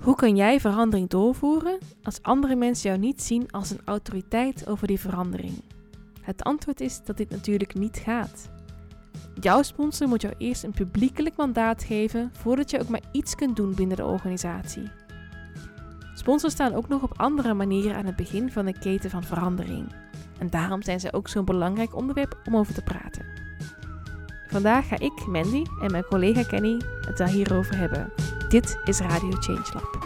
[0.00, 4.86] Hoe kan jij verandering doorvoeren als andere mensen jou niet zien als een autoriteit over
[4.86, 5.62] die verandering?
[6.20, 8.50] Het antwoord is dat dit natuurlijk niet gaat.
[9.40, 13.56] Jouw sponsor moet jou eerst een publiekelijk mandaat geven voordat je ook maar iets kunt
[13.56, 14.90] doen binnen de organisatie.
[16.14, 19.92] Sponsors staan ook nog op andere manieren aan het begin van de keten van verandering.
[20.38, 23.26] En daarom zijn ze ook zo'n belangrijk onderwerp om over te praten.
[24.48, 28.12] Vandaag ga ik, Mandy en mijn collega Kenny het daar hierover hebben.
[28.50, 29.98] Dit is Radio Change Lab.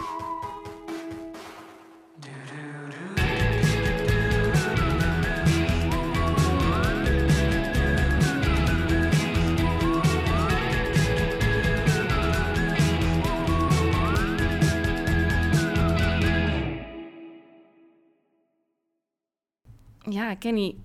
[20.09, 20.75] Ja, Kenny,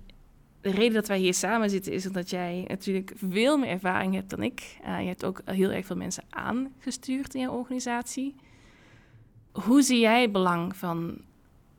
[0.61, 4.29] de reden dat wij hier samen zitten is omdat jij natuurlijk veel meer ervaring hebt
[4.29, 4.77] dan ik.
[4.85, 8.35] Uh, je hebt ook heel erg veel mensen aangestuurd in je organisatie.
[9.51, 11.21] Hoe zie jij het belang van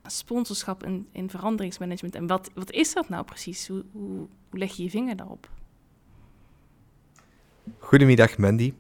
[0.07, 3.69] sponsorschap in, in veranderingsmanagement en wat, wat is dat nou precies?
[3.69, 5.51] Hoe, hoe, hoe leg je je vinger daarop?
[7.79, 8.73] Goedemiddag Mandy.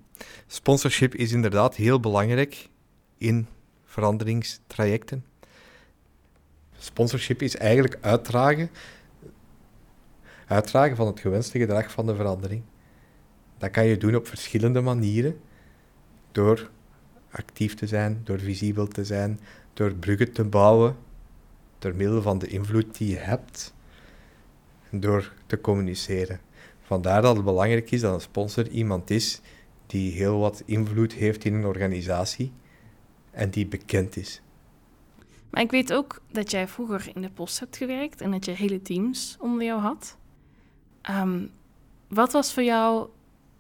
[0.46, 2.68] Sponsorship is inderdaad heel belangrijk
[3.18, 3.46] in
[3.84, 5.24] veranderingstrajecten.
[6.78, 8.70] Sponsorship is eigenlijk uitdragen
[10.52, 12.62] uitdragen van het gewenste gedrag van de verandering.
[13.58, 15.40] Dat kan je doen op verschillende manieren.
[16.32, 16.70] Door
[17.30, 19.40] actief te zijn, door visibel te zijn,
[19.72, 20.96] door bruggen te bouwen,
[21.78, 23.74] door middel van de invloed die je hebt,
[24.90, 26.40] door te communiceren.
[26.82, 29.40] Vandaar dat het belangrijk is dat een sponsor iemand is
[29.86, 32.52] die heel wat invloed heeft in een organisatie
[33.30, 34.42] en die bekend is.
[35.50, 38.50] Maar ik weet ook dat jij vroeger in de post hebt gewerkt en dat je
[38.50, 40.16] hele teams onder jou had.
[41.10, 41.50] Um,
[42.08, 43.08] wat was voor jou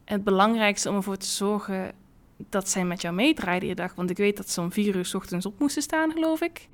[0.04, 1.92] het belangrijkste om ervoor te zorgen
[2.36, 3.94] dat zij met jou meedraaiden je dag?
[3.94, 6.68] Want ik weet dat ze om vier uur s ochtends op moesten staan, geloof ik.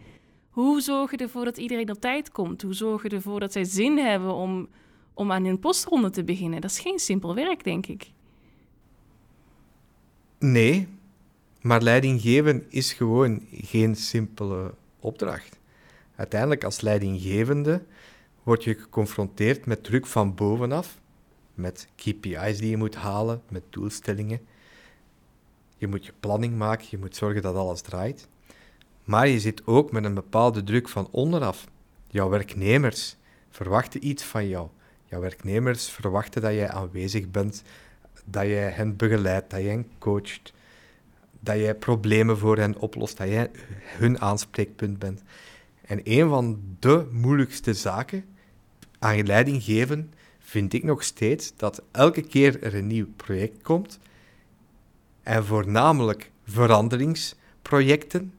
[0.50, 2.62] Hoe zorg je ervoor dat iedereen op tijd komt?
[2.62, 4.69] Hoe zorg je ervoor dat zij zin hebben om,
[5.14, 6.61] om aan hun postronde te beginnen?
[6.61, 8.11] Dat is geen simpel werk, denk ik.
[10.39, 10.89] Nee,
[11.61, 15.58] maar leidinggeven is gewoon geen simpele opdracht.
[16.17, 17.83] Uiteindelijk, als leidinggevende
[18.48, 20.98] word je geconfronteerd met druk van bovenaf,
[21.55, 24.41] met KPI's die je moet halen, met doelstellingen.
[25.77, 28.29] Je moet je planning maken, je moet zorgen dat alles draait.
[29.05, 31.67] Maar je zit ook met een bepaalde druk van onderaf.
[32.07, 33.17] Jouw werknemers
[33.51, 34.69] verwachten iets van jou.
[35.05, 37.63] Jouw werknemers verwachten dat jij aanwezig bent,
[38.25, 40.53] dat jij hen begeleidt, dat jij hen coacht,
[41.41, 43.51] dat jij problemen voor hen oplost, dat jij
[43.98, 45.23] hun aanspreekpunt bent.
[45.83, 48.25] En een van de moeilijkste zaken
[48.98, 53.98] aan leiding geven vind ik nog steeds dat elke keer er een nieuw project komt,
[55.23, 58.35] en voornamelijk veranderingsprojecten,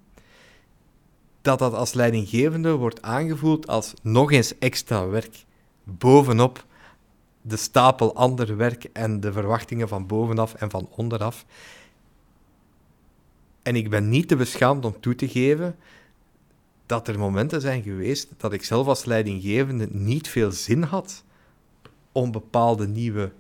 [1.42, 5.46] dat dat als leidinggevende wordt aangevoeld als nog eens extra werk
[5.84, 6.66] bovenop
[7.42, 11.46] de stapel ander werk en de verwachtingen van bovenaf en van onderaf.
[13.62, 15.76] En ik ben niet te beschaamd om toe te geven
[16.90, 21.24] dat er momenten zijn geweest dat ik zelf als leidinggevende niet veel zin had
[22.12, 23.32] om bepaalde nieuwe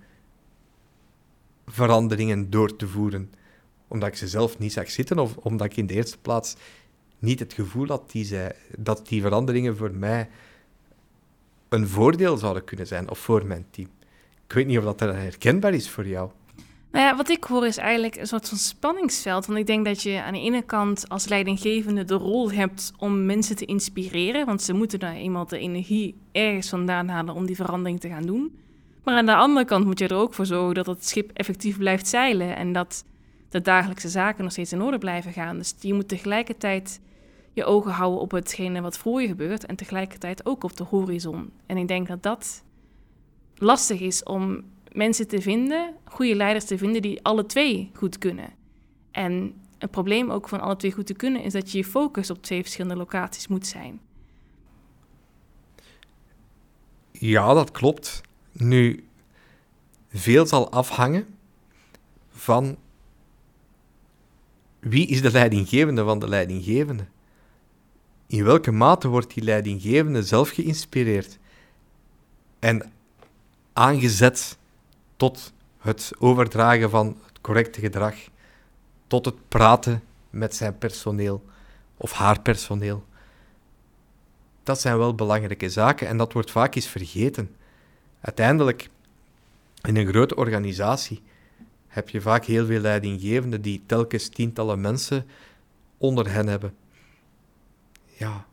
[1.65, 3.33] veranderingen door te voeren.
[3.87, 6.55] Omdat ik ze zelf niet zag zitten of omdat ik in de eerste plaats
[7.19, 10.29] niet het gevoel had die zij, dat die veranderingen voor mij
[11.69, 13.89] een voordeel zouden kunnen zijn of voor mijn team.
[14.47, 16.29] Ik weet niet of dat herkenbaar is voor jou.
[16.91, 19.45] Nou ja, wat ik hoor is eigenlijk een soort van spanningsveld.
[19.45, 23.25] Want ik denk dat je aan de ene kant als leidinggevende de rol hebt om
[23.25, 24.45] mensen te inspireren.
[24.45, 28.25] Want ze moeten daar eenmaal de energie ergens vandaan halen om die verandering te gaan
[28.25, 28.57] doen.
[29.03, 31.77] Maar aan de andere kant moet je er ook voor zorgen dat het schip effectief
[31.77, 32.55] blijft zeilen.
[32.55, 33.05] En dat
[33.49, 35.57] de dagelijkse zaken nog steeds in orde blijven gaan.
[35.57, 36.99] Dus je moet tegelijkertijd
[37.53, 39.65] je ogen houden op hetgene wat voor je gebeurt.
[39.65, 41.51] En tegelijkertijd ook op de horizon.
[41.65, 42.63] En ik denk dat dat
[43.55, 44.63] lastig is om
[44.99, 48.49] mensen te vinden, goede leiders te vinden die alle twee goed kunnen.
[49.11, 52.29] En het probleem ook van alle twee goed te kunnen is dat je je focus
[52.29, 53.99] op twee verschillende locaties moet zijn.
[57.11, 58.21] Ja, dat klopt.
[58.51, 59.03] Nu,
[60.09, 61.25] veel zal afhangen
[62.29, 62.77] van
[64.79, 67.05] wie is de leidinggevende van de leidinggevende.
[68.27, 71.37] In welke mate wordt die leidinggevende zelf geïnspireerd
[72.59, 72.91] en
[73.73, 74.57] aangezet
[75.19, 78.15] tot het overdragen van het correcte gedrag,
[79.07, 81.45] tot het praten met zijn personeel
[81.97, 83.05] of haar personeel.
[84.63, 87.55] Dat zijn wel belangrijke zaken en dat wordt vaak eens vergeten.
[88.21, 88.89] Uiteindelijk,
[89.81, 91.21] in een grote organisatie
[91.87, 95.25] heb je vaak heel veel leidinggevenden die telkens tientallen mensen
[95.97, 96.75] onder hen hebben.
[98.07, 98.45] Ja,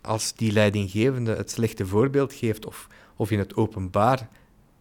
[0.00, 2.86] als die leidinggevende het slechte voorbeeld geeft of,
[3.16, 4.28] of in het openbaar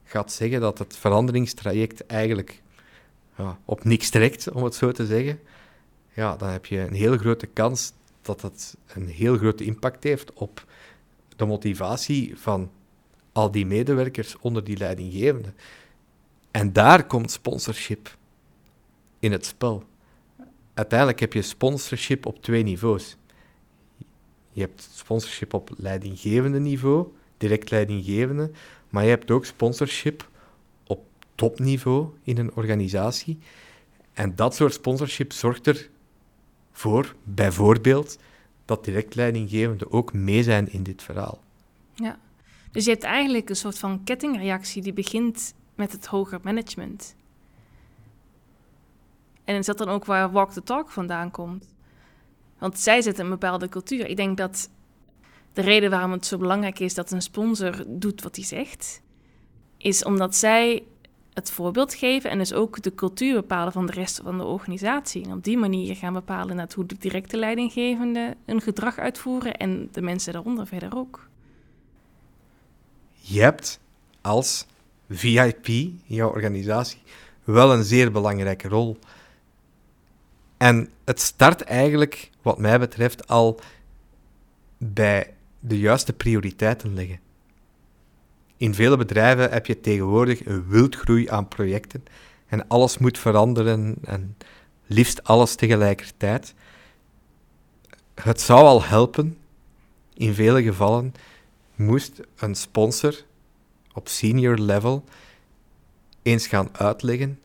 [0.07, 2.62] gaat zeggen dat het veranderingstraject eigenlijk
[3.38, 5.39] ja, op niks trekt, om het zo te zeggen,
[6.13, 10.33] ja, dan heb je een heel grote kans dat het een heel grote impact heeft
[10.33, 10.65] op
[11.36, 12.71] de motivatie van
[13.31, 15.54] al die medewerkers onder die leidinggevende.
[16.51, 18.18] En daar komt sponsorship
[19.19, 19.83] in het spel.
[20.74, 23.18] Uiteindelijk heb je sponsorship op twee niveaus.
[24.51, 27.07] Je hebt sponsorship op leidinggevende niveau,
[27.38, 28.51] direct leidinggevende,
[28.89, 30.30] maar je hebt ook sponsorship
[30.88, 31.06] op
[31.36, 33.39] topniveau in een organisatie.
[34.13, 35.89] En dat soort sponsorship zorgt
[36.72, 38.18] ervoor, bijvoorbeeld,
[38.66, 41.39] dat direct leidinggevenden ook mee zijn in dit verhaal.
[41.94, 42.19] Ja,
[42.72, 47.16] dus je hebt eigenlijk een soort van kettingreactie die begint met het hoger management.
[49.44, 51.66] En is dat dan ook waar Walk the Talk vandaan komt?
[52.57, 54.07] Want zij zetten een bepaalde cultuur.
[54.07, 54.69] Ik denk dat
[55.57, 59.01] de reden waarom het zo belangrijk is dat een sponsor doet wat hij zegt,
[59.77, 60.83] is omdat zij
[61.33, 65.31] het voorbeeld geven en dus ook de cultuur bepalen van de rest van de organisatie.
[65.31, 70.33] Op die manier gaan bepalen hoe de directe leidinggevende een gedrag uitvoeren en de mensen
[70.33, 71.27] daaronder verder ook.
[73.13, 73.80] Je hebt
[74.21, 74.65] als
[75.09, 77.01] VIP in jouw organisatie
[77.44, 78.98] wel een zeer belangrijke rol.
[80.57, 83.59] En het start eigenlijk, wat mij betreft, al
[84.77, 85.36] bij
[85.68, 87.19] de juiste prioriteiten leggen.
[88.58, 92.04] In vele bedrijven heb je tegenwoordig een wildgroei aan projecten
[92.48, 94.38] en alles moet veranderen en
[94.86, 96.54] liefst alles tegelijkertijd.
[98.16, 99.38] Het zou al helpen,
[100.14, 101.14] in vele gevallen
[101.75, 103.25] moest een sponsor
[103.94, 105.04] op senior level
[106.22, 107.40] eens gaan uitleggen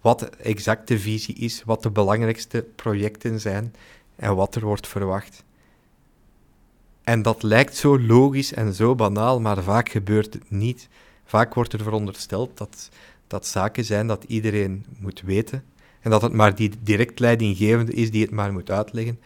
[0.00, 3.74] wat de exacte visie is, wat de belangrijkste projecten zijn
[4.16, 5.44] en wat er wordt verwacht.
[7.08, 10.88] En dat lijkt zo logisch en zo banaal, maar vaak gebeurt het niet.
[11.24, 12.88] Vaak wordt er verondersteld dat
[13.26, 15.64] dat zaken zijn dat iedereen moet weten
[16.00, 19.20] en dat het maar die direct leidinggevende is die het maar moet uitleggen.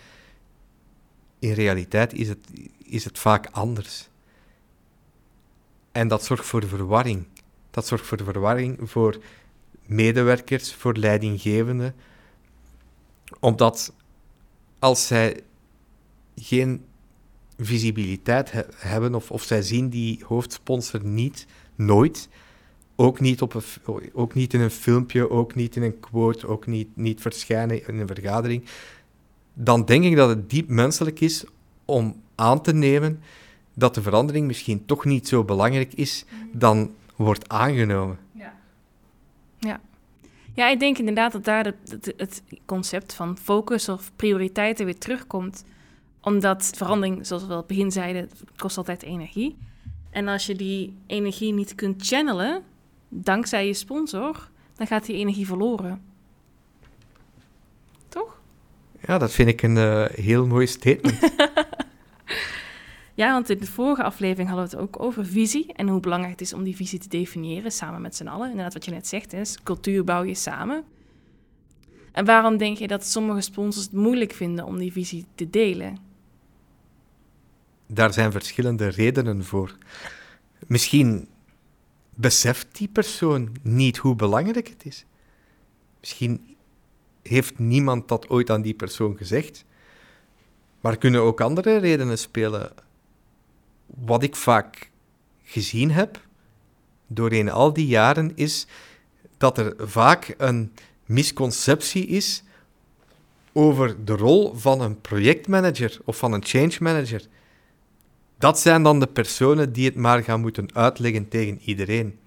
[1.39, 2.39] In realiteit is het,
[2.85, 4.09] is het vaak anders.
[5.93, 7.27] En dat zorgt voor verwarring.
[7.71, 9.19] Dat zorgt voor verwarring voor
[9.87, 11.95] medewerkers, voor leidinggevenden.
[13.41, 13.93] Omdat
[14.79, 15.43] als zij
[16.37, 16.85] geen
[17.65, 22.29] visibiliteit hebben of, of zij zien die hoofdsponsor niet, nooit,
[22.97, 26.67] ook niet, op een, ook niet in een filmpje, ook niet in een quote, ook
[26.67, 28.65] niet, niet verschijnen in een vergadering,
[29.55, 31.45] dan denk ik dat het diep menselijk is
[31.85, 33.21] om aan te nemen
[33.75, 38.19] dat de verandering misschien toch niet zo belangrijk is dan wordt aangenomen.
[38.33, 38.55] Ja.
[39.59, 39.81] Ja.
[40.55, 45.65] Ja, ik denk inderdaad dat daar het, het concept van focus of prioriteiten weer terugkomt.
[46.23, 49.57] Omdat verandering, zoals we al begin zeiden, kost altijd energie.
[50.11, 52.63] En als je die energie niet kunt channelen,
[53.09, 56.03] dankzij je sponsor, dan gaat die energie verloren.
[58.09, 58.41] Toch?
[59.07, 61.19] Ja, dat vind ik een uh, heel mooi statement.
[63.15, 66.33] Ja, want in de vorige aflevering hadden we het ook over visie en hoe belangrijk
[66.33, 68.49] het is om die visie te definiëren samen met z'n allen.
[68.51, 70.85] Inderdaad, wat je net zegt, is cultuur bouw je samen.
[72.13, 75.97] En waarom denk je dat sommige sponsors het moeilijk vinden om die visie te delen?
[77.95, 79.77] Daar zijn verschillende redenen voor.
[80.67, 81.29] Misschien
[82.15, 85.05] beseft die persoon niet hoe belangrijk het is.
[86.01, 86.57] Misschien
[87.23, 89.65] heeft niemand dat ooit aan die persoon gezegd.
[90.81, 92.73] Maar kunnen ook andere redenen spelen
[93.87, 94.91] wat ik vaak
[95.43, 96.21] gezien heb
[97.07, 98.67] doorheen al die jaren is
[99.37, 100.73] dat er vaak een
[101.07, 102.43] misconceptie is
[103.53, 107.27] over de rol van een projectmanager of van een change manager.
[108.43, 112.19] Dat zijn dan de personen die het maar gaan moeten uitleggen tegen iedereen.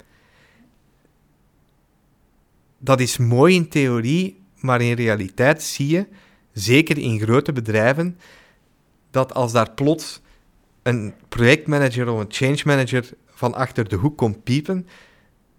[2.78, 6.06] Dat is mooi in theorie, maar in realiteit zie je,
[6.52, 8.18] zeker in grote bedrijven,
[9.10, 10.20] dat als daar plots
[10.82, 14.86] een projectmanager of een change manager van achter de hoek komt piepen,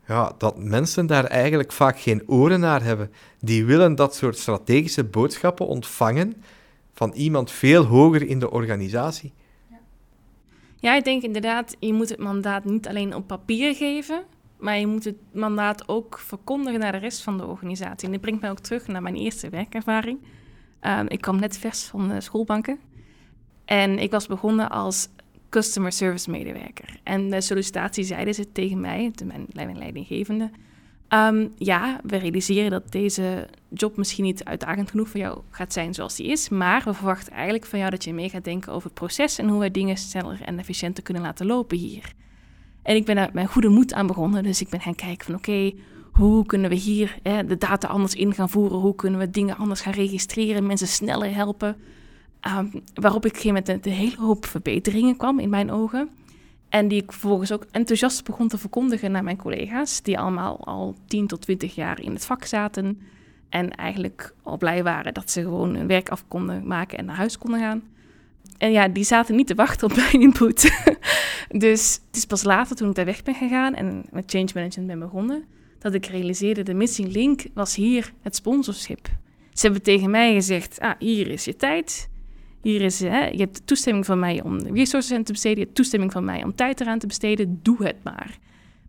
[0.07, 3.11] ja, dat mensen daar eigenlijk vaak geen oren naar hebben.
[3.39, 6.43] Die willen dat soort strategische boodschappen ontvangen
[6.93, 9.33] van iemand veel hoger in de organisatie.
[10.87, 14.23] Ja, ik denk inderdaad, je moet het mandaat niet alleen op papier geven,
[14.59, 18.05] maar je moet het mandaat ook verkondigen naar de rest van de organisatie.
[18.05, 20.19] En dit brengt mij ook terug naar mijn eerste werkervaring.
[20.79, 22.79] Ehm, ik kwam net vers van de schoolbanken.
[23.65, 25.09] En ik was begonnen als
[25.49, 26.99] customer service medewerker.
[27.03, 29.11] En de sollicitatie zeiden ze tegen mij,
[29.53, 30.49] mijn leidinggevende,
[31.07, 35.93] Ehm, ja, we realiseren dat deze job misschien niet uitdagend genoeg voor jou gaat zijn
[35.93, 36.49] zoals die is.
[36.49, 39.49] Maar we verwachten eigenlijk van jou dat je mee gaat denken over het proces en
[39.49, 42.13] hoe wij dingen sneller en efficiënter kunnen laten lopen hier.
[42.81, 44.43] En ik ben daar met goede moed aan begonnen.
[44.43, 45.73] Dus ik ben gaan kijken van oké,
[46.11, 48.77] hoe kunnen we hier hè, de data anders in gaan voeren?
[48.77, 51.75] Hoe kunnen we dingen anders gaan registreren, mensen sneller helpen?
[52.39, 56.09] Ehm, waarop ik een een hele hoop verbeteringen kwam in mijn ogen.
[56.69, 60.95] En die ik vervolgens ook enthousiast begon te verkondigen naar mijn collega's, die allemaal al
[61.07, 63.01] 10 tot 20 jaar in het vak zaten.
[63.49, 67.15] En eigenlijk al blij waren dat ze gewoon hun werk af konden maken en naar
[67.15, 67.83] huis konden gaan.
[68.57, 70.61] En ja, die zaten niet te wachten op mijn input.
[71.65, 74.87] dus het is pas later, toen ik daar weg ben gegaan en met change management
[74.87, 75.43] ben begonnen,
[75.79, 79.07] dat ik realiseerde, de missing link was hier het sponsorship.
[79.53, 82.09] Ze hebben tegen mij gezegd, ah, hier is je tijd.
[82.67, 85.57] Hier is, hè, je hebt toestemming van mij om resources aan te besteden.
[85.57, 87.59] Je hebt toestemming van mij om tijd eraan te besteden.
[87.63, 88.37] Doe het maar.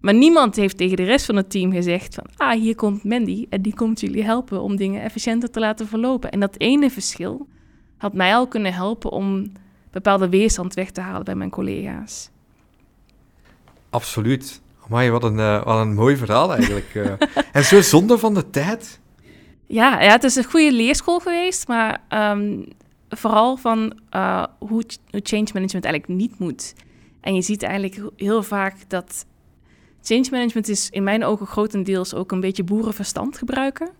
[0.01, 2.25] Maar niemand heeft tegen de rest van het team gezegd van...
[2.37, 6.31] ah, hier komt Mandy en die komt jullie helpen om dingen efficiënter te laten verlopen.
[6.31, 7.49] En dat ene verschil
[7.97, 9.53] had mij al kunnen helpen om
[9.91, 12.31] bepaalde weerstand weg te halen bij mijn collega's.
[13.91, 14.61] Absoluut.
[14.89, 16.95] Maar wat een, uh, wat een mooi verhaal eigenlijk.
[16.95, 17.13] Uh.
[17.53, 19.01] en zo zonde van de tijd.
[19.67, 22.65] Ja, ja, het is een goede leerschool geweest, maar um,
[23.09, 26.75] vooral van uh, hoe, change management eigenlijk niet moet.
[27.21, 29.27] En je ziet eigenlijk heel vaak dat
[30.03, 33.91] change management is in mijn ogen grotendeels ook een beetje boerenverstand gebruiken.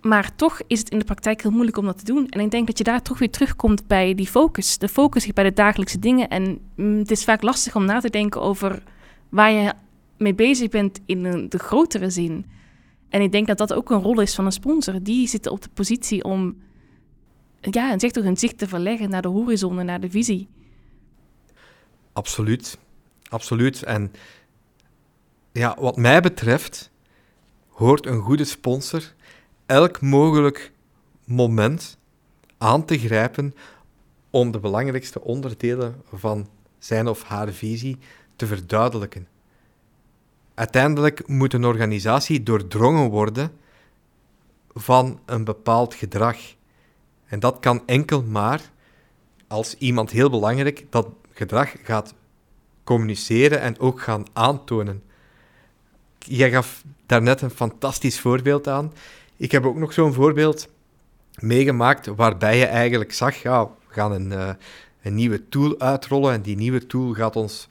[0.00, 2.28] Maar toch is het in de praktijk heel moeilijk om dat te doen.
[2.28, 4.78] En ik denk dat je daar toch weer terugkomt bij die focus.
[4.78, 6.28] De focus bij de dagelijkse dingen.
[6.28, 8.82] En mm, het is vaak lastig om na te denken over
[9.28, 9.72] waar je
[10.16, 12.46] mee bezig bent in de grotere zin.
[13.08, 15.02] En ik denk dat dat ook een rol is van een sponsor.
[15.02, 16.56] Die zitten op de positie om
[17.60, 20.48] ja, en zeg toch hun zicht te verleggen naar de horizon en naar de visie.
[22.12, 22.78] Absoluut,
[23.28, 23.82] absoluut.
[23.82, 24.12] En
[25.52, 26.90] ja, wat mij betreft
[27.68, 29.14] hoort een goede sponsor
[29.66, 30.72] elk mogelijk
[31.24, 31.98] moment
[32.58, 33.54] aan te grijpen
[34.30, 36.48] om de belangrijkste onderdelen van
[36.78, 37.98] zijn of haar visie
[38.36, 39.28] te verduidelijken.
[40.54, 43.52] Uiteindelijk moet een organisatie doordrongen worden
[44.72, 46.38] van een bepaald gedrag.
[47.30, 48.60] En dat kan enkel maar
[49.48, 52.14] als iemand heel belangrijk dat gedrag gaat
[52.84, 55.02] communiceren en ook gaan aantonen.
[56.18, 58.92] Jij gaf daarnet een fantastisch voorbeeld aan.
[59.36, 60.68] Ik heb ook nog zo'n voorbeeld
[61.38, 64.50] meegemaakt waarbij je eigenlijk zag, ja, we gaan een, uh,
[65.02, 67.68] een nieuwe tool uitrollen en die nieuwe tool gaat ons,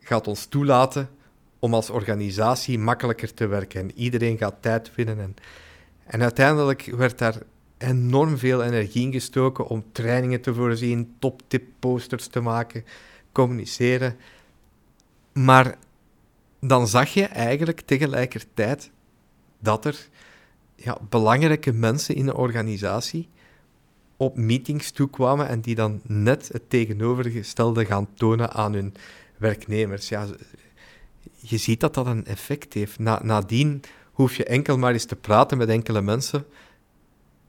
[0.00, 1.08] gaat ons toelaten
[1.58, 3.80] om als organisatie makkelijker te werken.
[3.80, 5.20] En iedereen gaat tijd winnen.
[5.20, 5.34] En,
[6.04, 7.36] en uiteindelijk werd daar
[7.82, 12.84] enorm veel energie ingestoken om trainingen te voorzien, top-tip posters te maken,
[13.32, 14.16] communiceren.
[15.32, 15.78] Maar
[16.60, 18.90] dan zag je eigenlijk tegelijkertijd
[19.58, 20.08] dat er
[20.74, 23.28] ja, belangrijke mensen in de organisatie
[24.16, 28.94] op meetings toekwamen en die dan net het tegenovergestelde gaan tonen aan hun
[29.36, 30.08] werknemers.
[30.08, 30.26] Ja,
[31.38, 32.98] je ziet dat dat een effect heeft.
[32.98, 33.80] Na, nadien
[34.12, 36.46] hoef je enkel maar eens te praten met enkele mensen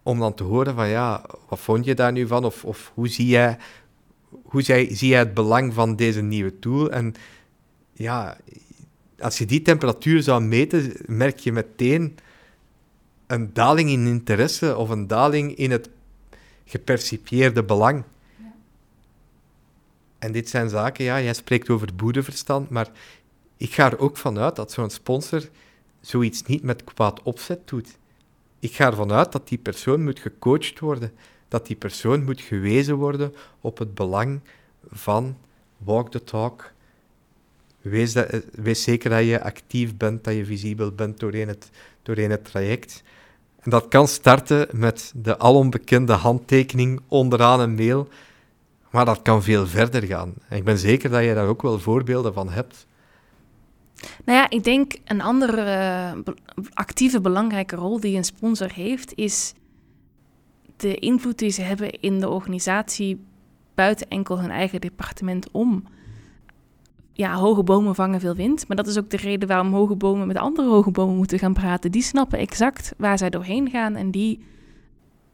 [0.04, 2.46] om dan te horen van ja, wat vond je daar nu van?
[2.46, 3.58] Of, of hoe, zie jij,
[4.44, 6.92] hoe zie, zie jij het belang van deze nieuwe tool?
[6.92, 7.14] En
[7.94, 8.38] ja,
[9.20, 12.18] als je die temperatuur zou meten, merk je meteen
[13.28, 15.90] een daling in interesse of een daling in het
[16.66, 18.04] gepercipieerde belang.
[20.20, 22.92] En dit zijn zaken, ja, jij spreekt over boedeverstand, maar
[23.58, 25.50] ik ga er ook vanuit dat zo'n sponsor
[26.02, 27.98] zoiets niet met kwaad opzet doet
[28.64, 31.12] ik ga ervan uit dat die persoon moet gecoacht worden,
[31.48, 34.40] dat die persoon moet gewezen worden op het belang
[34.92, 35.38] van
[35.78, 36.72] walk the talk.
[37.82, 41.70] Wees, dat, wees zeker dat je actief bent, dat je visibel bent doorheen het,
[42.04, 43.04] doorheen het traject.
[43.60, 48.08] En dat kan starten met de alombekende handtekening onderaan een mail,
[48.90, 50.34] maar dat kan veel verder gaan.
[50.48, 52.86] En ik ben zeker dat je daar ook wel voorbeelden van hebt.
[54.26, 55.66] Nou ja, ik denk een andere
[56.26, 56.34] uh,
[56.74, 59.54] actieve belangrijke rol die een sponsor heeft, is
[60.78, 63.26] de invloed die ze hebben in de organisatie
[63.76, 65.84] buiten enkel hun eigen departement om.
[67.14, 70.28] Ja, hoge bomen vangen veel wind, maar dat is ook de reden waarom hoge bomen
[70.28, 71.92] met andere hoge bomen moeten gaan praten.
[71.92, 74.46] Die snappen exact waar zij doorheen gaan en die,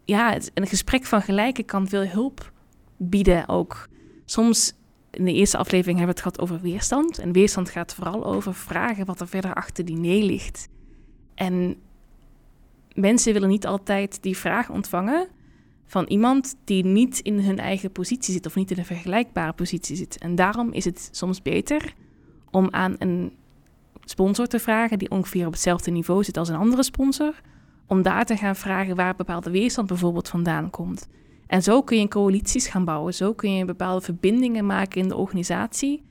[0.06, 2.52] ja, een gesprek van gelijken kan veel hulp
[2.98, 3.88] bieden ook.
[4.26, 4.74] Soms
[5.12, 7.20] in de eerste aflevering hebben we het gehad over weerstand.
[7.20, 10.70] En weerstand gaat vooral over vragen wat er verder achter die nee ligt.
[11.36, 11.76] En
[12.94, 15.28] mensen willen niet altijd die vraag ontvangen
[15.86, 19.96] van iemand die niet in hun eigen positie zit of niet in een vergelijkbare positie
[19.96, 20.18] zit.
[20.18, 21.94] En daarom is het soms beter
[22.52, 23.34] om aan een
[24.04, 27.42] sponsor te vragen die ongeveer op hetzelfde niveau zit als een andere sponsor.
[27.88, 31.08] Om daar te gaan vragen waar bepaalde weerstand bijvoorbeeld vandaan komt.
[31.50, 33.14] En zo kun je coalities gaan bouwen.
[33.14, 36.04] Zo kun je bepaalde verbindingen maken in de organisatie.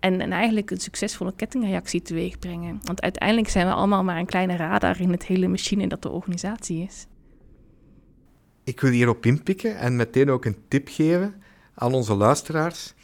[0.00, 2.80] En, en eigenlijk een succesvolle kettingreactie teweeg brengen.
[2.84, 6.10] Want uiteindelijk zijn we allemaal maar een kleine radar in het hele machine dat de
[6.10, 7.06] organisatie is.
[8.64, 11.42] Ik wil hierop inpikken en meteen ook een tip geven
[11.74, 12.94] aan onze luisteraars.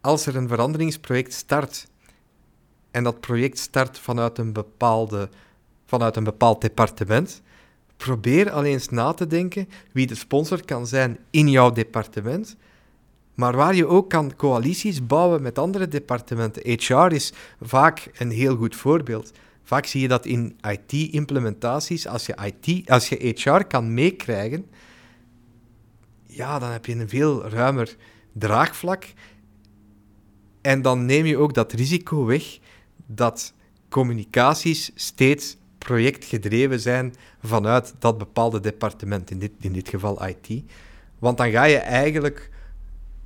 [0.00, 1.88] Als er een veranderingsproject start
[2.90, 5.28] en dat project start vanuit een, bepaalde,
[5.86, 7.42] vanuit een bepaald departement,
[8.04, 12.56] probeer al eens na te denken wie de sponsor kan zijn in jouw departement,
[13.34, 16.62] maar waar je ook kan coalities bouwen met andere departementen.
[16.70, 19.32] HR is vaak een heel goed voorbeeld.
[19.62, 24.66] Vaak zie je dat in IT-implementaties, als je, IT, als je HR kan meekrijgen,
[26.26, 27.96] ja, dan heb je een veel ruimer
[28.32, 29.04] draagvlak.
[30.60, 32.58] En dan neem je ook dat risico weg
[33.06, 33.52] dat
[33.88, 40.62] communicaties steeds projectgedreven zijn vanuit dat bepaalde departement, in dit, in dit geval IT.
[41.18, 42.50] Want dan ga je eigenlijk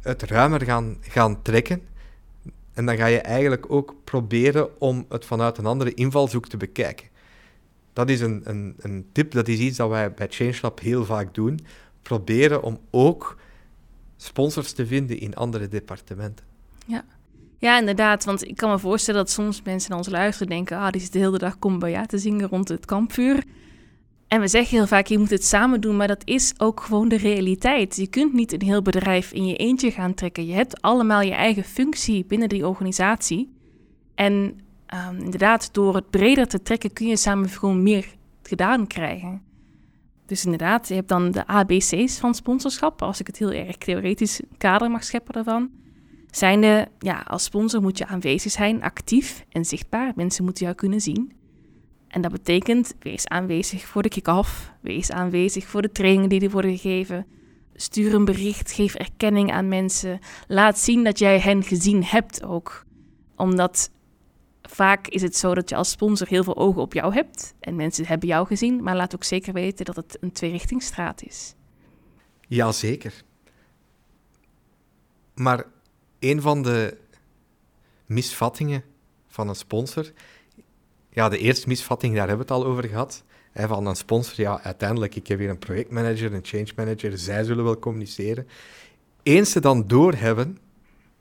[0.01, 1.83] het ruimer gaan, gaan trekken.
[2.73, 7.07] En dan ga je eigenlijk ook proberen om het vanuit een andere invalshoek te bekijken.
[7.93, 11.35] Dat is een, een, een tip, dat is iets dat wij bij ChangeLab heel vaak
[11.35, 11.67] doen.
[12.03, 13.39] Proberen om ook
[14.17, 16.45] sponsors te vinden in andere departementen.
[16.87, 17.05] Ja.
[17.67, 18.25] Ja, inderdaad.
[18.25, 20.79] Want ik kan me voorstellen dat soms mensen naar ons luisteren denken...
[20.79, 23.45] ah, die zit de hele dag Kumbaya te zingen rond het kampvuur.
[24.29, 27.09] En we zeggen heel vaak, je moet het samen doen, maar dat is ook gewoon
[27.09, 27.97] de realiteit.
[27.97, 30.47] Je kunt niet een heel bedrijf in je eentje gaan trekken.
[30.47, 33.53] Je hebt allemaal je eigen functie binnen die organisatie.
[34.15, 34.33] En
[35.09, 38.07] um, inderdaad, door het breder te trekken kun je samen gewoon meer
[38.43, 39.43] gedaan krijgen.
[40.27, 44.41] Dus inderdaad, je hebt dan de ABC's van sponsorschap, als ik het heel erg theoretisch
[44.59, 45.71] kader mag scheppen daarvan.
[46.37, 50.13] Zijnde, ja, als sponsor moet je aanwezig zijn, actief en zichtbaar.
[50.17, 51.33] Mensen moeten jou kunnen zien.
[52.09, 56.51] En dat betekent, wees aanwezig voor de kick-off, wees aanwezig voor de trainingen die er
[56.51, 57.27] worden gegeven.
[57.75, 60.19] Stuur een bericht, geef erkenning aan mensen.
[60.49, 62.85] Laat zien dat jij hen gezien hebt ook.
[63.37, 63.91] Omdat
[64.63, 67.55] vaak is het zo dat je als sponsor heel veel ogen op jou hebt.
[67.61, 71.55] En mensen hebben jou gezien, maar laat ook zeker weten dat het een tweerichtingsstraat is.
[72.49, 73.23] Jazeker.
[75.35, 75.75] Maar
[76.19, 76.97] een van de
[78.07, 78.85] misvattingen
[79.29, 80.13] van een sponsor
[81.17, 83.25] ja, de eerste misvatting, daar hebben we het al over gehad.
[83.53, 87.45] Hè, van een sponsor, ja, uiteindelijk, ik heb hier een projectmanager, een change manager, zij
[87.45, 88.47] zullen wel communiceren.
[89.23, 90.59] Eens ze dan doorhebben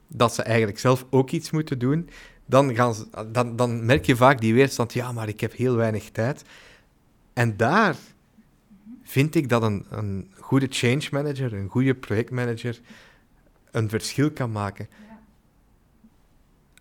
[0.08, 2.10] dat ze eigenlijk zelf ook iets moeten doen,
[2.45, 5.75] dan, gaan ze, dan, dan merk je vaak die weerstand, ja, maar ik heb heel
[5.75, 6.43] weinig tijd.
[7.34, 7.95] En daar
[9.03, 12.79] vind ik dat een, een goede change manager, een goede projectmanager,
[13.75, 14.88] een verschil kan maken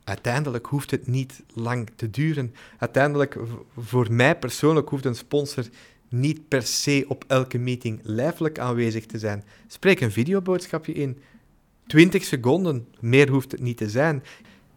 [0.04, 2.54] uiteindelijk hoeft het niet lang te duren.
[2.78, 3.38] Uiteindelijk,
[3.78, 5.64] voor mij persoonlijk, hoeft een sponsor
[6.08, 9.44] niet per se op elke meeting lijfelijk aanwezig te zijn.
[9.66, 11.18] Spreek een videoboodschapje in.
[11.86, 14.22] 20 seconden, meer hoeft het niet te zijn.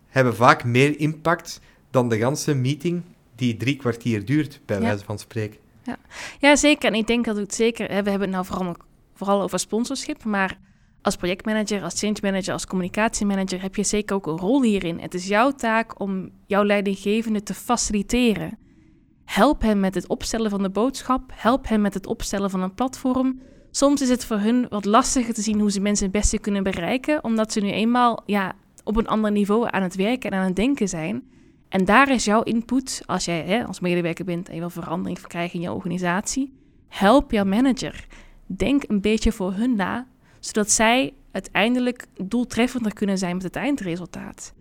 [0.08, 3.02] Hebben vaak meer impact dan de ganse meeting
[3.36, 5.60] die drie kwartier duurt, bij wijze van spreken.
[5.84, 5.98] Ja.
[6.40, 6.90] ja, zeker.
[6.90, 7.88] En ik denk dat het zeker...
[7.88, 8.76] We hebben het nou vooral,
[9.14, 10.58] vooral over sponsorship, maar
[11.02, 15.00] als projectmanager, als change manager, als communicatiemanager heb je zeker ook een rol hierin.
[15.00, 18.58] Het is jouw taak om jouw leidinggevende te faciliteren.
[19.26, 21.32] Help hem met het opstellen van de boodschap.
[21.34, 23.42] Help hem met het opstellen van een platform.
[23.72, 26.64] Soms is het voor hun wat lastiger te zien hoe ze mensen het beste kunnen
[26.64, 30.46] bereiken, omdat ze nu eenmaal ja, op een ander niveau aan het werken en aan
[30.46, 31.24] het denken zijn.
[31.70, 35.22] En daar is jouw input, als jij hè, als medewerker bent en je wil verandering
[35.22, 36.54] krijgen in je organisatie,
[36.88, 38.08] help jouw manager.
[38.46, 40.08] Denk een beetje voor hun na
[40.40, 44.54] zodat zij uiteindelijk doeltreffender kunnen zijn met het eindresultaat.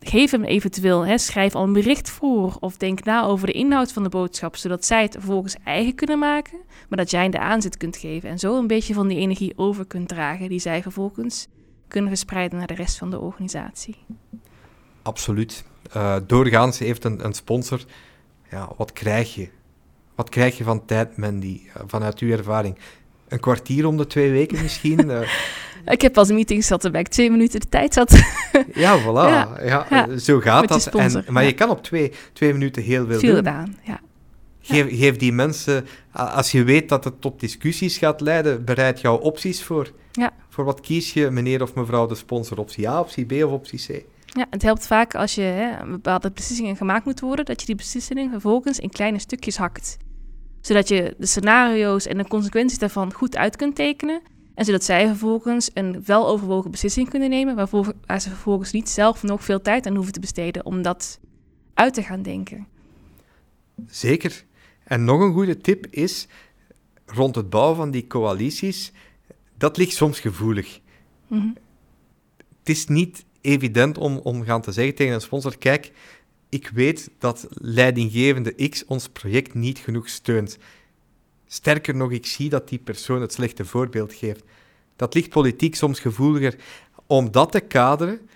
[0.00, 3.92] Geef hem eventueel, hè, schrijf al een bericht voor of denk na over de inhoud
[3.92, 7.76] van de boodschap, zodat zij het vervolgens eigen kunnen maken, maar dat jij de aanzet
[7.76, 11.48] kunt geven en zo een beetje van die energie over kunt dragen die zij vervolgens
[11.88, 13.96] kunnen verspreiden naar de rest van de organisatie.
[15.02, 15.64] Absoluut.
[15.96, 17.84] Uh, doorgaans heeft een, een sponsor,
[18.50, 19.48] ja, wat krijg je?
[20.14, 22.78] Wat krijg je van tijd, Mandy, uh, vanuit uw ervaring?
[23.28, 25.10] Een kwartier om de twee weken misschien.
[25.86, 25.92] Eh.
[25.92, 28.10] ik heb als meetings zat waarbij ik twee minuten de tijd zat.
[28.74, 29.64] ja, voilà.
[29.64, 30.86] Ja, zo gaat dat.
[30.86, 33.36] en, maar je kan op twee, twee minuten heel veel, veel doen.
[33.36, 34.00] gedaan, ja.
[34.60, 39.16] Geef, geef die mensen, als je weet dat het tot discussies gaat leiden, bereid jouw
[39.16, 39.90] opties voor.
[40.12, 40.32] Ja.
[40.48, 42.58] Voor wat kies je, meneer of mevrouw de sponsor?
[42.58, 44.04] Optie A, optie B of optie C?
[44.26, 47.74] Ja, het helpt vaak als je hè, bepaalde beslissingen gemaakt moet worden, dat je die
[47.74, 49.96] beslissingen vervolgens in kleine stukjes hakt
[50.66, 54.20] zodat je de scenario's en de consequenties daarvan goed uit kunt tekenen.
[54.54, 57.54] En zodat zij vervolgens een weloverwogen beslissing kunnen nemen,
[58.06, 61.20] waar ze vervolgens niet zelf nog veel tijd aan hoeven te besteden om dat
[61.74, 62.66] uit te gaan denken.
[63.86, 64.44] Zeker.
[64.84, 66.26] En nog een goede tip is,
[67.06, 68.92] rond het bouwen van die coalities,
[69.58, 70.80] dat ligt soms gevoelig.
[71.26, 71.48] Mhm.
[72.58, 75.92] Het is niet evident om, om gaan te zeggen tegen een sponsor, kijk,
[76.56, 80.58] ik weet dat leidinggevende X ons project niet genoeg steunt.
[81.46, 84.44] Sterker nog, ik zie dat die persoon het slechte voorbeeld geeft.
[84.96, 86.56] Dat ligt politiek soms gevoeliger.
[87.06, 88.28] Om dat te kaderen,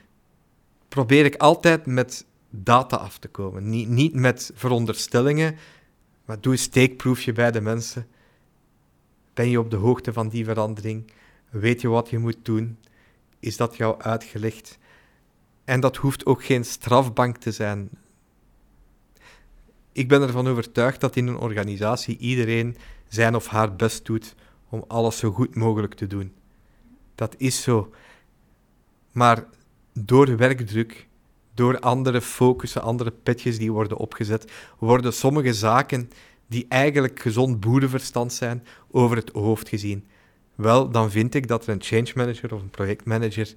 [0.89, 3.69] probeer ik altijd met data af te komen.
[3.69, 5.57] Niet, niet met veronderstellingen,
[6.25, 8.07] maar doe een steekproefje bij de mensen.
[9.35, 11.13] Ben je op de hoogte van die verandering?
[11.51, 12.79] Weet je wat je moet doen?
[13.39, 14.79] Is dat jou uitgelegd?
[15.65, 17.91] En dat hoeft ook geen strafbank te zijn.
[19.93, 22.77] Ik ben ervan overtuigd dat in een organisatie iedereen
[23.09, 24.35] zijn of haar best doet
[24.69, 26.33] om alles zo goed mogelijk te doen.
[27.15, 27.93] Dat is zo.
[29.13, 29.45] Maar
[29.93, 31.09] door werkdruk,
[31.55, 36.11] door andere focussen, andere petjes die worden opgezet, worden sommige zaken
[36.47, 40.07] die eigenlijk gezond boerenverstand zijn, over het hoofd gezien.
[40.55, 43.55] Wel, dan vind ik dat er een change manager of een projectmanager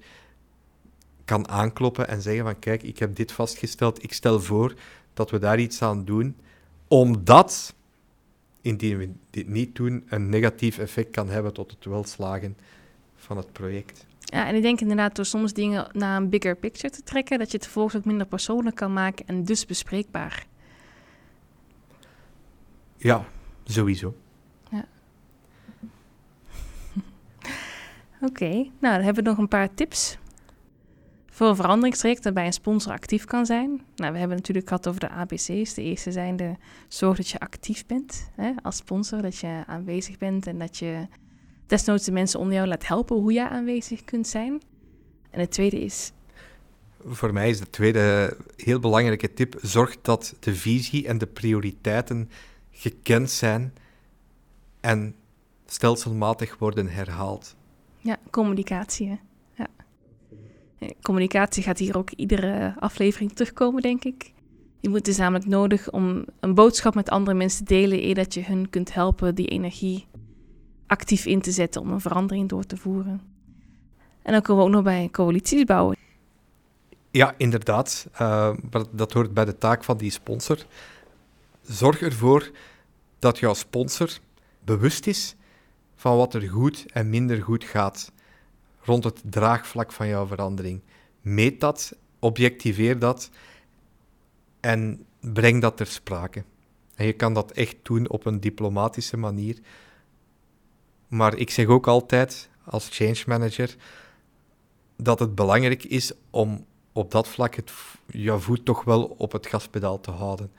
[1.24, 4.74] kan aankloppen en zeggen van kijk, ik heb dit vastgesteld, ik stel voor
[5.14, 6.36] dat we daar iets aan doen,
[6.88, 7.74] omdat,
[8.60, 12.56] indien we dit niet doen, een negatief effect kan hebben tot het welslagen
[13.14, 14.06] van het project.
[14.18, 17.50] Ja, en ik denk inderdaad door soms dingen naar een bigger picture te trekken, dat
[17.50, 20.46] je het vervolgens ook minder persoonlijk kan maken en dus bespreekbaar.
[22.96, 23.24] Ja,
[23.64, 24.14] sowieso.
[28.28, 30.18] Oké, nou dan hebben we nog een paar tips
[31.34, 33.82] voor een veranderingstraject waarbij een sponsor actief kan zijn.
[33.96, 35.74] Nou, we hebben natuurlijk gehad over de ABC's.
[35.74, 36.54] De eerste zijn de
[36.88, 41.06] zorg dat je actief bent hè, als sponsor, dat je aanwezig bent en dat je
[41.66, 44.62] desnoods de mensen onder jou laat helpen hoe je aanwezig kunt zijn.
[45.30, 46.12] En het tweede is.
[47.04, 52.30] Voor mij is de tweede heel belangrijke tip: zorg dat de visie en de prioriteiten
[52.70, 53.74] gekend zijn
[54.80, 55.14] en
[55.66, 57.56] stelselmatig worden herhaald.
[57.98, 59.08] Ja, communicatie.
[59.08, 59.16] Hè?
[61.02, 64.32] Communicatie gaat hier ook iedere aflevering terugkomen, denk ik.
[64.80, 68.34] Je moet dus namelijk nodig om een boodschap met andere mensen te delen, eer dat
[68.34, 70.06] je hun kunt helpen die energie
[70.86, 73.20] actief in te zetten om een verandering door te voeren.
[74.22, 75.96] En dan komen we ook nog bij coalities bouwen.
[77.10, 78.08] Ja, inderdaad.
[78.20, 78.54] Uh,
[78.90, 80.58] dat hoort bij de taak van die sponsor.
[81.62, 82.50] Zorg ervoor
[83.18, 84.10] dat jouw sponsor
[84.64, 85.36] bewust is
[85.96, 88.12] van wat er goed en minder goed gaat
[88.84, 90.80] rond het draagvlak van jouw verandering.
[91.20, 93.30] Meet dat, objectiveer dat
[94.60, 96.44] en breng dat ter sprake.
[96.94, 99.58] En je kan dat echt doen op een diplomatische manier.
[101.08, 103.76] Maar ik zeg ook altijd als change manager
[104.96, 107.72] dat het belangrijk is om op dat vlak het,
[108.06, 110.50] je voet toch wel op het gaspedaal te houden.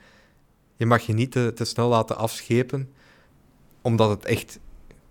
[0.76, 2.92] Je mag je niet te snel laten afschepen,
[3.80, 4.58] omdat het echt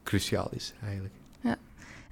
[0.03, 1.13] cruciaal is eigenlijk.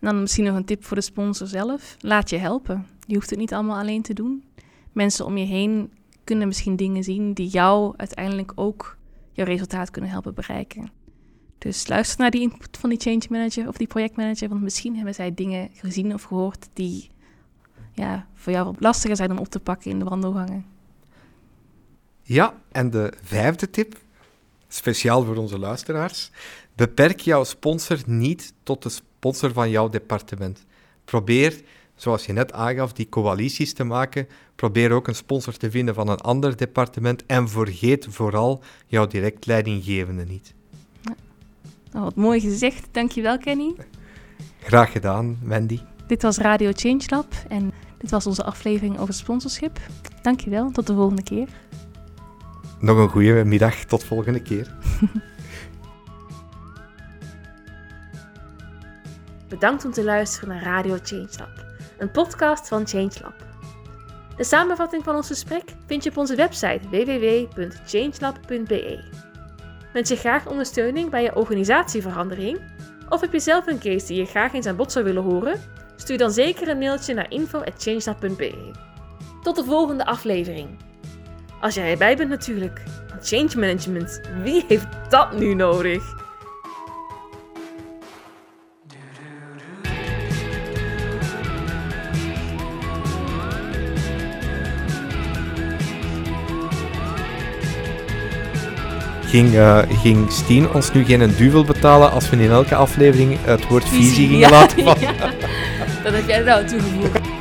[0.04, 1.96] Dan misschien nog een tip voor de sponsor zelf.
[2.00, 2.88] Laat je helpen.
[3.08, 4.44] Je hoeft het niet allemaal alleen te doen.
[4.92, 5.92] Mensen om je heen
[6.24, 8.98] kunnen misschien dingen zien die jou uiteindelijk ook
[9.32, 10.92] jouw resultaat kunnen helpen bereiken.
[11.58, 15.14] Dus luister naar die input van die change manager of die projectmanager, want misschien hebben
[15.14, 17.10] zij dingen gezien of gehoord die
[17.94, 20.66] ja, voor jou lastiger zijn om op te pakken in de wandelgangen.
[22.22, 23.98] Ja, en de vijfde tip,
[24.68, 26.32] speciaal voor onze luisteraars,
[26.76, 30.66] beperk jouw sponsor niet tot de sponsor van jouw departement.
[31.06, 31.62] Probeer,
[31.96, 34.28] zoals je net aangaf, die coalities te maken.
[34.56, 39.46] Probeer ook een sponsor te vinden van een ander departement en vergeet vooral jouw direct
[39.46, 40.54] leidinggevende niet.
[41.92, 42.88] Nou, wat mooi gezegd.
[42.92, 43.76] Dankjewel, Kenny.
[44.60, 45.80] Graag gedaan, Wendy.
[46.08, 49.80] Dit was Radio Change Lab en dit was onze aflevering over sponsorship.
[50.22, 51.48] Dankjewel, tot de volgende keer.
[52.80, 54.76] Nog een goede middag, tot volgende keer.
[59.54, 61.66] Bedankt om te luisteren naar Radio Changelab,
[61.98, 63.36] een podcast van Changelab.
[64.38, 69.04] De samenvatting van ons gesprek vind je op onze website www.changelab.be.
[69.94, 72.62] Wens je graag ondersteuning bij je organisatieverandering?
[73.10, 75.60] Of heb je zelf een case die je graag eens aan bod zou willen horen?
[75.96, 78.72] Stuur dan zeker een mailtje naar info.changelab.be.
[79.42, 80.70] Tot de volgende aflevering.
[81.62, 82.84] Als jij erbij bent natuurlijk.
[83.22, 86.23] Change management, wie heeft dat nu nodig?
[99.34, 103.68] Ging, uh, ging Steen ons nu geen duvel betalen als we in elke aflevering het
[103.68, 105.02] woord visie, gingen ja, laten vallen?
[105.02, 105.14] Ja,
[106.04, 107.33] dat heb jij nou toegevoegd.